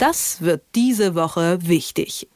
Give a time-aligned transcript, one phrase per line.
[0.00, 2.26] Das wird diese Woche wichtig.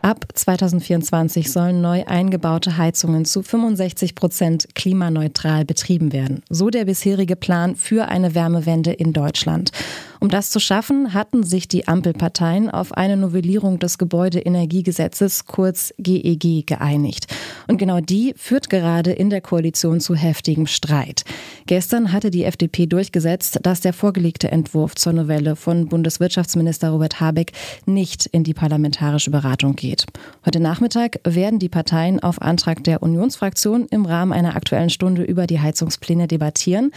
[0.00, 6.44] Ab 2024 sollen neu eingebaute Heizungen zu 65 Prozent klimaneutral betrieben werden.
[6.48, 9.72] So der bisherige Plan für eine Wärmewende in Deutschland.
[10.20, 16.66] Um das zu schaffen, hatten sich die Ampelparteien auf eine Novellierung des Gebäudeenergiegesetzes, kurz GEG,
[16.66, 17.26] geeinigt.
[17.68, 21.24] Und genau die führt gerade in der Koalition zu heftigem Streit.
[21.64, 27.52] Gestern hatte die FDP durchgesetzt, dass der vorgelegte Entwurf zur Novelle von Bundeswirtschaftsminister Robert Habeck
[27.86, 30.04] nicht in die parlamentarische Beratung geht.
[30.44, 35.46] Heute Nachmittag werden die Parteien auf Antrag der Unionsfraktion im Rahmen einer aktuellen Stunde über
[35.46, 36.92] die Heizungspläne debattieren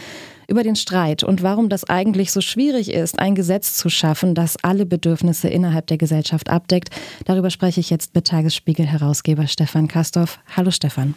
[0.48, 4.56] über den Streit und warum das eigentlich so schwierig ist, ein Gesetz zu schaffen, das
[4.62, 6.90] alle Bedürfnisse innerhalb der Gesellschaft abdeckt.
[7.24, 10.38] Darüber spreche ich jetzt mit Tagesspiegel-Herausgeber Stefan Kastorf.
[10.56, 11.14] Hallo Stefan.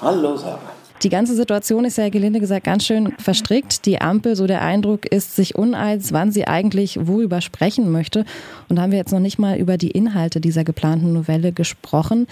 [0.00, 0.79] Hallo Sarah.
[1.02, 3.86] Die ganze Situation ist ja gelinde gesagt ganz schön verstrickt.
[3.86, 8.26] Die Ampel, so der Eindruck, ist sich uneins, wann sie eigentlich worüber sprechen möchte.
[8.68, 12.26] Und da haben wir jetzt noch nicht mal über die Inhalte dieser geplanten Novelle gesprochen.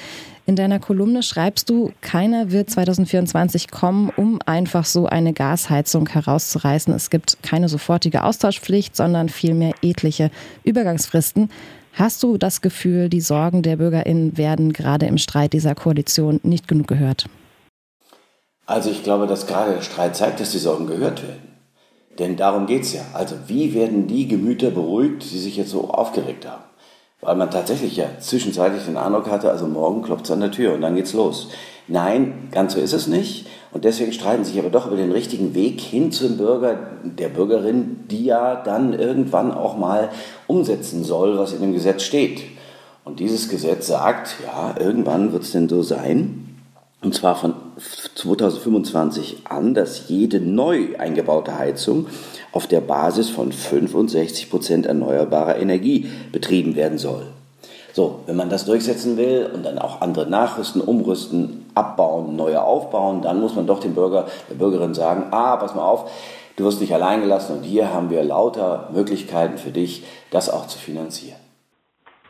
[0.45, 6.93] In deiner Kolumne schreibst du, keiner wird 2024 kommen, um einfach so eine Gasheizung herauszureißen.
[6.93, 10.31] Es gibt keine sofortige Austauschpflicht, sondern vielmehr etliche
[10.63, 11.49] Übergangsfristen.
[11.95, 16.69] Hast du das Gefühl, die Sorgen der BürgerInnen werden gerade im Streit dieser Koalition nicht
[16.69, 17.31] genug gehört?
[18.69, 21.55] Also ich glaube, dass gerade der Streit zeigt, dass die Sorgen gehört werden.
[22.19, 23.01] Denn darum geht es ja.
[23.15, 26.65] Also wie werden die Gemüter beruhigt, die sich jetzt so aufgeregt haben?
[27.23, 30.75] Weil man tatsächlich ja zwischenzeitlich den Eindruck hatte, also morgen klopft es an der Tür
[30.75, 31.49] und dann geht's los.
[31.87, 33.47] Nein, ganz so ist es nicht.
[33.73, 38.05] Und deswegen streiten sich aber doch über den richtigen Weg hin zum Bürger, der Bürgerin,
[38.11, 40.11] die ja dann irgendwann auch mal
[40.47, 42.43] umsetzen soll, was in dem Gesetz steht.
[43.07, 46.48] Und dieses Gesetz sagt, ja, irgendwann wird es denn so sein,
[47.01, 47.55] und zwar von
[48.17, 52.07] 2025 an, dass jede neu eingebaute Heizung
[52.53, 57.27] auf der Basis von 65 Prozent erneuerbarer Energie betrieben werden soll.
[57.93, 63.23] So, wenn man das durchsetzen will und dann auch andere nachrüsten, umrüsten, abbauen, neue aufbauen,
[63.23, 66.11] dann muss man doch dem Bürger, der Bürgerin sagen, ah, pass mal auf,
[66.57, 70.67] du wirst nicht allein gelassen und hier haben wir lauter Möglichkeiten für dich, das auch
[70.67, 71.48] zu finanzieren.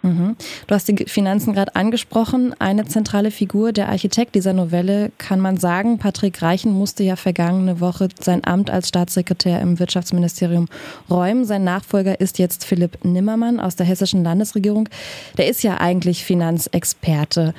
[0.08, 0.36] Mhm.
[0.66, 2.54] Du hast die Finanzen gerade angesprochen.
[2.58, 7.80] Eine zentrale Figur, der Architekt dieser Novelle, kann man sagen, Patrick Reichen musste ja vergangene
[7.80, 10.66] Woche sein Amt als Staatssekretär im Wirtschaftsministerium
[11.10, 11.44] räumen.
[11.44, 14.88] Sein Nachfolger ist jetzt Philipp Nimmermann aus der hessischen Landesregierung.
[15.36, 17.54] Der ist ja eigentlich Finanzexperte.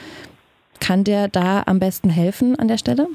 [0.80, 3.08] Kann der da am besten helfen an der Stelle?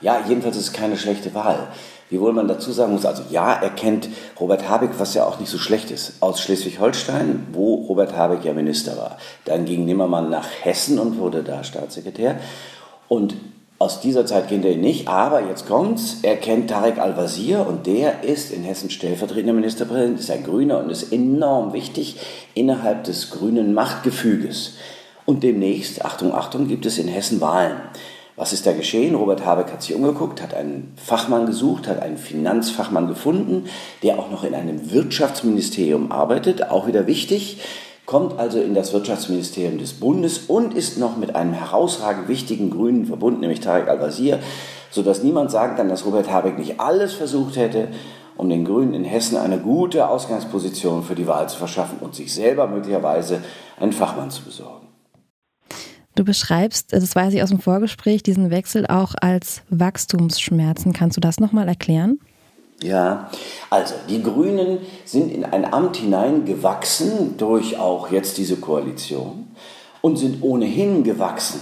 [0.00, 1.68] Ja, jedenfalls ist es keine schlechte Wahl.
[2.14, 4.08] Wiewohl man dazu sagen muss, also ja, er kennt
[4.38, 8.52] Robert Habeck, was ja auch nicht so schlecht ist, aus Schleswig-Holstein, wo Robert Habeck ja
[8.52, 9.18] Minister war.
[9.46, 12.38] Dann ging Nimmermann nach Hessen und wurde da Staatssekretär.
[13.08, 13.34] Und
[13.80, 17.88] aus dieser Zeit kennt er ihn nicht, aber jetzt kommt's, er kennt Tarek Al-Wazir und
[17.88, 22.20] der ist in Hessen stellvertretender Ministerpräsident, ist ein Grüner und ist enorm wichtig
[22.54, 24.74] innerhalb des grünen Machtgefüges.
[25.26, 27.74] Und demnächst, Achtung, Achtung, gibt es in Hessen Wahlen.
[28.36, 29.14] Was ist da geschehen?
[29.14, 33.66] Robert Habeck hat sich umgeguckt, hat einen Fachmann gesucht, hat einen Finanzfachmann gefunden,
[34.02, 37.60] der auch noch in einem Wirtschaftsministerium arbeitet, auch wieder wichtig,
[38.06, 43.06] kommt also in das Wirtschaftsministerium des Bundes und ist noch mit einem herausragend wichtigen Grünen
[43.06, 44.40] verbunden, nämlich Tarek Al-Wazir,
[44.90, 47.88] sodass niemand sagen kann, dass Robert Habeck nicht alles versucht hätte,
[48.36, 52.34] um den Grünen in Hessen eine gute Ausgangsposition für die Wahl zu verschaffen und sich
[52.34, 53.44] selber möglicherweise
[53.78, 54.93] einen Fachmann zu besorgen.
[56.16, 60.92] Du beschreibst, das weiß ich aus dem Vorgespräch, diesen Wechsel auch als Wachstumsschmerzen.
[60.92, 62.20] Kannst du das nochmal erklären?
[62.82, 63.30] Ja,
[63.70, 69.48] also die Grünen sind in ein Amt hineingewachsen durch auch jetzt diese Koalition
[70.02, 71.60] und sind ohnehin gewachsen.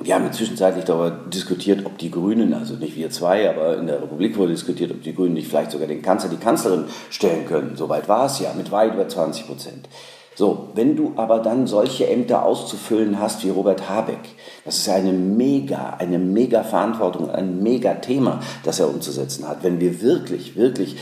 [0.00, 4.02] Wir haben zwischenzeitlich darüber diskutiert, ob die Grünen, also nicht wir zwei, aber in der
[4.02, 7.76] Republik wurde diskutiert, ob die Grünen nicht vielleicht sogar den Kanzler, die Kanzlerin stellen können.
[7.76, 9.88] Soweit war es ja, mit weit über 20 Prozent.
[10.36, 14.18] So, wenn du aber dann solche Ämter auszufüllen hast wie Robert Habeck,
[14.64, 19.62] das ist eine mega, eine mega Verantwortung, ein mega Thema, das er umzusetzen hat.
[19.62, 20.96] Wenn wir wirklich, wirklich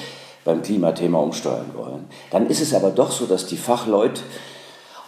[0.44, 4.20] beim Klimathema umsteuern wollen, dann ist es aber doch so, dass die Fachleute,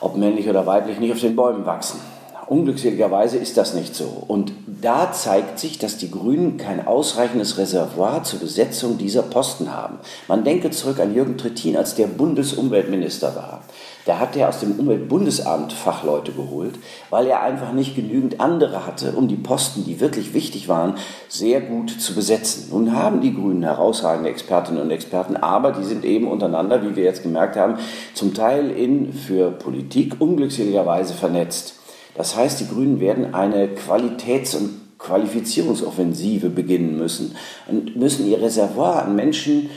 [0.00, 2.00] ob männlich oder weiblich, nicht auf den Bäumen wachsen.
[2.46, 4.24] Unglückseligerweise ist das nicht so.
[4.26, 4.52] Und
[4.84, 9.98] da zeigt sich, dass die Grünen kein ausreichendes Reservoir zur Besetzung dieser Posten haben.
[10.28, 13.62] Man denke zurück an Jürgen Trittin, als der Bundesumweltminister war.
[14.04, 16.74] Da hat er aus dem Umweltbundesamt Fachleute geholt,
[17.08, 20.96] weil er einfach nicht genügend andere hatte, um die Posten, die wirklich wichtig waren,
[21.28, 22.68] sehr gut zu besetzen.
[22.70, 27.04] Nun haben die Grünen herausragende Expertinnen und Experten, aber die sind eben untereinander, wie wir
[27.04, 27.78] jetzt gemerkt haben,
[28.12, 31.76] zum Teil in für Politik unglückseligerweise vernetzt.
[32.14, 39.02] Das heißt, die Grünen werden eine Qualitäts- und Qualifizierungsoffensive beginnen müssen und müssen ihr Reservoir
[39.02, 39.68] an Menschen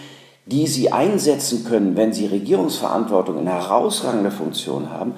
[0.47, 5.13] die sie einsetzen können, wenn sie Regierungsverantwortung in herausragender Funktion haben,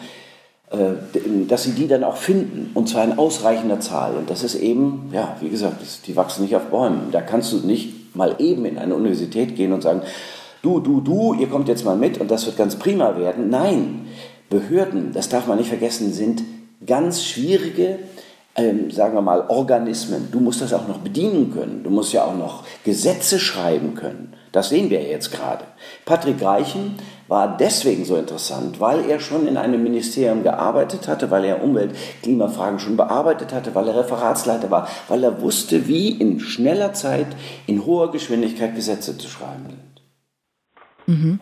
[0.71, 4.15] äh, dass sie die dann auch finden, und zwar in ausreichender Zahl.
[4.15, 7.09] Und das ist eben, ja, wie gesagt, die wachsen nicht auf Bäumen.
[7.11, 10.01] Da kannst du nicht mal eben in eine Universität gehen und sagen,
[10.63, 13.51] du, du, du, ihr kommt jetzt mal mit und das wird ganz prima werden.
[13.51, 14.07] Nein,
[14.49, 16.41] Behörden, das darf man nicht vergessen, sind
[16.89, 17.99] ganz schwierige,
[18.55, 20.29] ähm, sagen wir mal, Organismen.
[20.31, 21.83] Du musst das auch noch bedienen können.
[21.83, 24.33] Du musst ja auch noch Gesetze schreiben können.
[24.51, 25.63] Das sehen wir jetzt gerade.
[26.05, 26.95] Patrick Reichen
[27.27, 31.95] war deswegen so interessant, weil er schon in einem Ministerium gearbeitet hatte, weil er Umwelt-,
[32.23, 37.27] Klimafragen schon bearbeitet hatte, weil er Referatsleiter war, weil er wusste, wie in schneller Zeit,
[37.67, 39.89] in hoher Geschwindigkeit Gesetze zu schreiben sind.
[41.05, 41.39] Mhm.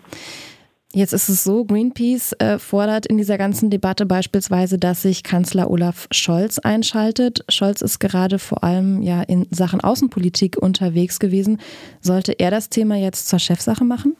[0.97, 5.69] Jetzt ist es so, Greenpeace äh, fordert in dieser ganzen Debatte beispielsweise, dass sich Kanzler
[5.69, 7.45] Olaf Scholz einschaltet.
[7.49, 11.61] Scholz ist gerade vor allem ja in Sachen Außenpolitik unterwegs gewesen.
[12.01, 14.15] Sollte er das Thema jetzt zur Chefsache machen?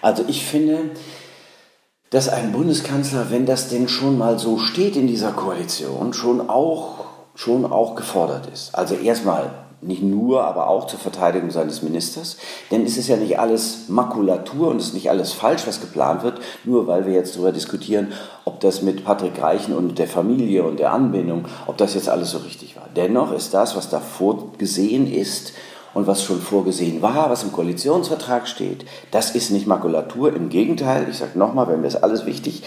[0.00, 0.92] Also ich finde,
[2.08, 7.04] dass ein Bundeskanzler, wenn das denn schon mal so steht in dieser Koalition, schon auch,
[7.34, 8.74] schon auch gefordert ist.
[8.74, 9.50] Also erstmal
[9.82, 12.36] nicht nur, aber auch zur Verteidigung seines Ministers.
[12.70, 16.22] Denn es ist ja nicht alles Makulatur und es ist nicht alles falsch, was geplant
[16.22, 18.12] wird, nur weil wir jetzt darüber diskutieren,
[18.44, 22.30] ob das mit Patrick Reichen und der Familie und der Anbindung, ob das jetzt alles
[22.30, 22.88] so richtig war.
[22.94, 25.52] Dennoch ist das, was da vorgesehen ist,
[25.94, 30.34] und was schon vorgesehen war, was im Koalitionsvertrag steht, das ist nicht Makulatur.
[30.34, 32.62] Im Gegenteil, ich sage nochmal, wenn wir es alles wichtig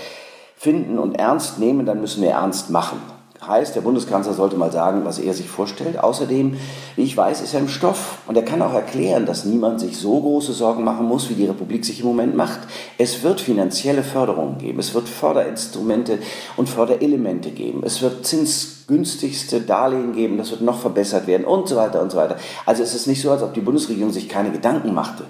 [0.57, 3.01] finden und ernst nehmen, dann müssen wir ernst machen.
[3.48, 6.00] Heißt, der Bundeskanzler sollte mal sagen, was er sich vorstellt.
[6.00, 6.57] Außerdem,
[6.95, 9.98] wie ich weiß, ist er im Stoff und er kann auch erklären, dass niemand sich
[9.98, 12.60] so große Sorgen machen muss, wie die Republik sich im Moment macht.
[12.98, 16.19] Es wird finanzielle Förderungen geben, es wird Förderinstrumente
[16.57, 21.75] und Förderelemente geben, es wird zinsgünstigste Darlehen geben, das wird noch verbessert werden und so
[21.75, 22.38] weiter und so weiter.
[22.66, 25.25] Also es ist nicht so, als ob die Bundesregierung sich keine Gedanken machte.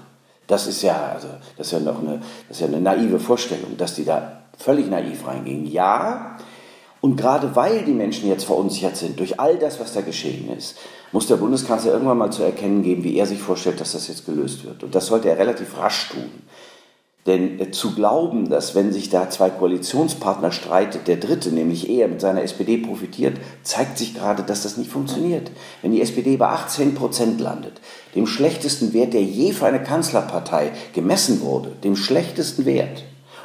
[0.48, 3.77] Das ist ja, also, das ist ja noch eine, das ist ja eine naive Vorstellung,
[3.77, 5.66] dass die da völlig naiv reingingen.
[5.66, 6.38] Ja,
[7.04, 10.78] und gerade weil die Menschen jetzt verunsichert sind durch all das, was da geschehen ist,
[11.12, 14.26] muss der Bundeskanzler irgendwann mal zu erkennen geben, wie er sich vorstellt, dass das jetzt
[14.26, 14.86] gelöst wird.
[14.86, 16.30] Und das sollte er relativ rasch tun.
[17.26, 22.08] Denn äh, zu glauben, dass wenn sich da zwei Koalitionspartner streitet, der dritte, nämlich er
[22.08, 25.52] mit seiner SPD profitiert, zeigt sich gerade, dass das nicht funktioniert.
[25.82, 27.82] Wenn die SPD bei 18 Prozent landet,
[28.16, 33.04] dem schlechtesten Wert, der je für eine Kanzlerpartei gemessen wurde, dem schlechtesten Wert,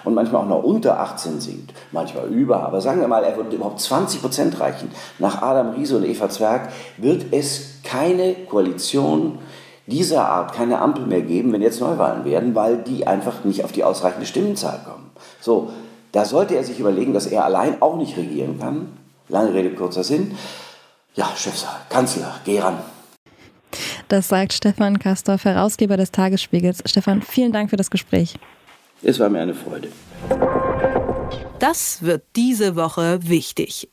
[0.08, 3.54] und manchmal auch noch unter 18 sinkt, manchmal über, aber sagen wir mal, er würde
[3.54, 4.90] überhaupt 20 Prozent reichen.
[5.18, 9.38] Nach Adam Riese und Eva Zwerg wird es keine Koalition
[9.86, 13.72] dieser Art, keine Ampel mehr geben, wenn jetzt Neuwahlen werden, weil die einfach nicht auf
[13.72, 15.10] die ausreichende Stimmenzahl kommen.
[15.40, 15.70] So,
[16.12, 18.88] da sollte er sich überlegen, dass er allein auch nicht regieren kann.
[19.28, 20.36] Lange Rede, kurzer Sinn.
[21.14, 22.78] Ja, Chefsaal, Kanzler, geh ran.
[24.08, 26.82] Das sagt Stefan Kastorf, Herausgeber des Tagesspiegels.
[26.86, 28.38] Stefan, vielen Dank für das Gespräch.
[29.02, 29.88] Es war mir eine Freude.
[31.58, 33.88] Das wird diese Woche wichtig.